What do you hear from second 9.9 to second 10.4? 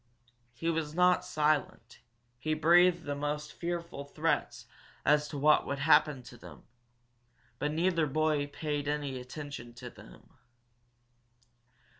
him.